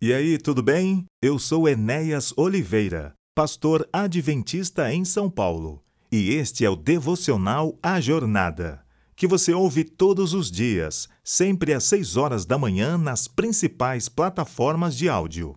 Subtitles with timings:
[0.00, 1.06] E aí, tudo bem?
[1.20, 5.82] Eu sou Enéas Oliveira, pastor adventista em São Paulo,
[6.12, 8.80] e este é o devocional A Jornada,
[9.16, 14.96] que você ouve todos os dias, sempre às 6 horas da manhã nas principais plataformas
[14.96, 15.56] de áudio.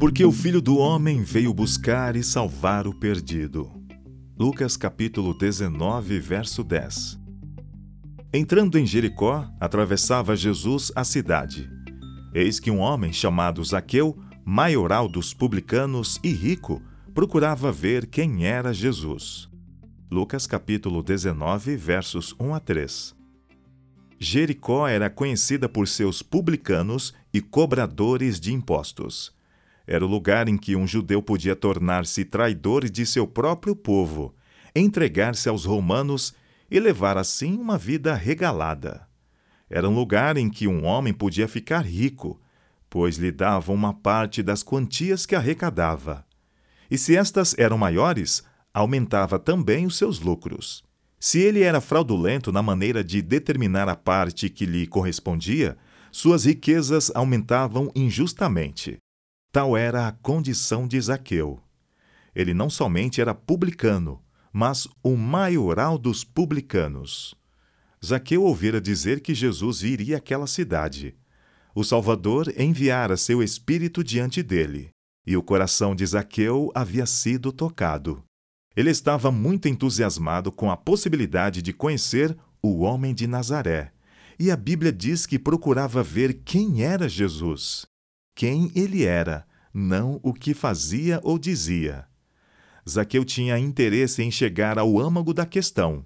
[0.00, 3.81] Porque o Filho do Homem veio buscar e salvar o perdido.
[4.38, 7.20] Lucas capítulo 19, verso 10.
[8.32, 11.70] Entrando em Jericó, atravessava Jesus a cidade.
[12.32, 16.80] Eis que um homem chamado Zaqueu, maioral dos publicanos e rico,
[17.12, 19.50] procurava ver quem era Jesus.
[20.10, 23.14] Lucas capítulo 19, versos 1 a 3.
[24.18, 29.34] Jericó era conhecida por seus publicanos e cobradores de impostos.
[29.92, 34.34] Era o lugar em que um judeu podia tornar-se traidor de seu próprio povo,
[34.74, 36.32] entregar-se aos romanos
[36.70, 39.06] e levar assim uma vida regalada.
[39.68, 42.40] Era um lugar em que um homem podia ficar rico,
[42.88, 46.24] pois lhe davam uma parte das quantias que arrecadava.
[46.90, 50.82] E se estas eram maiores, aumentava também os seus lucros.
[51.20, 55.76] Se ele era fraudulento na maneira de determinar a parte que lhe correspondia,
[56.10, 58.96] suas riquezas aumentavam injustamente.
[59.52, 61.60] Tal era a condição de Zaqueu.
[62.34, 64.18] Ele não somente era publicano,
[64.50, 67.34] mas o maioral dos publicanos.
[68.02, 71.14] Zaqueu ouvira dizer que Jesus iria àquela cidade.
[71.74, 74.88] O Salvador enviara seu espírito diante dele,
[75.26, 78.24] e o coração de Zaqueu havia sido tocado.
[78.74, 83.92] Ele estava muito entusiasmado com a possibilidade de conhecer o homem de Nazaré,
[84.38, 87.91] e a Bíblia diz que procurava ver quem era Jesus
[88.42, 92.08] quem ele era, não o que fazia ou dizia.
[92.90, 96.04] Zaqueu tinha interesse em chegar ao âmago da questão.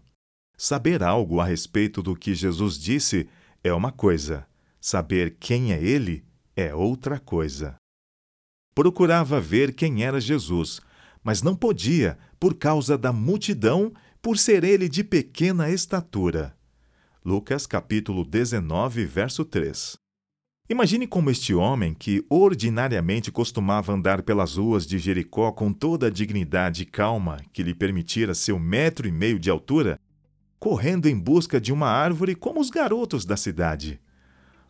[0.54, 3.26] Saber algo a respeito do que Jesus disse
[3.64, 4.46] é uma coisa,
[4.78, 7.76] saber quem é ele é outra coisa.
[8.74, 10.82] Procurava ver quem era Jesus,
[11.24, 16.54] mas não podia por causa da multidão, por ser ele de pequena estatura.
[17.24, 19.96] Lucas capítulo 19, verso 3.
[20.68, 26.10] Imagine como este homem, que ordinariamente costumava andar pelas ruas de Jericó com toda a
[26.10, 29.96] dignidade e calma que lhe permitira seu metro e meio de altura,
[30.58, 34.00] correndo em busca de uma árvore como os garotos da cidade.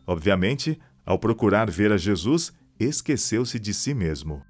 [0.05, 4.43] Obviamente, ao procurar ver a Jesus, esqueceu-se de si mesmo.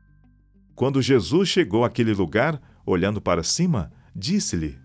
[0.76, 4.78] Quando Jesus chegou àquele lugar, olhando para cima, disse-lhe: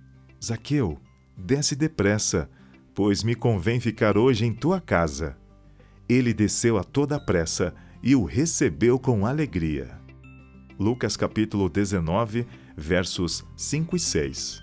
[0.43, 0.97] Zaqueu,
[1.37, 2.49] desce depressa,
[2.95, 5.42] pois me convém ficar hoje em tua casa
[6.09, 9.99] ele desceu a toda pressa e o recebeu com alegria.
[10.79, 12.47] Lucas capítulo 19,
[12.77, 14.63] versos 5 e 6.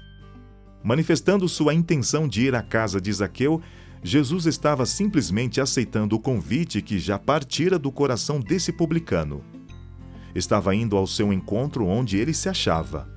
[0.83, 3.61] Manifestando sua intenção de ir à casa de Zaqueu,
[4.01, 9.44] Jesus estava simplesmente aceitando o convite que já partira do coração desse publicano.
[10.33, 13.09] Estava indo ao seu encontro onde ele se achava.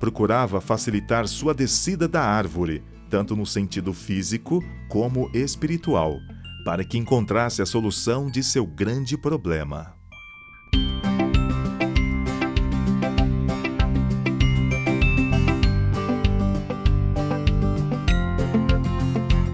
[0.00, 6.18] Procurava facilitar sua descida da árvore, tanto no sentido físico como espiritual,
[6.64, 9.94] para que encontrasse a solução de seu grande problema.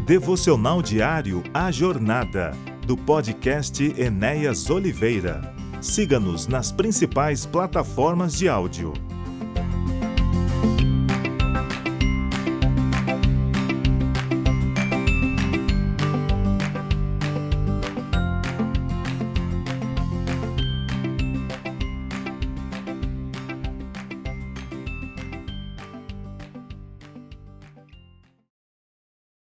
[0.07, 2.51] Devocional diário A Jornada,
[2.85, 5.55] do podcast Enéas Oliveira.
[5.81, 8.93] Siga-nos nas principais plataformas de áudio.